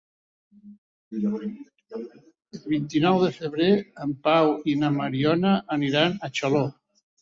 [1.99, 3.71] El vint-i-nou de febrer
[4.09, 6.69] en Pau i na Mariona aniran a Xaló.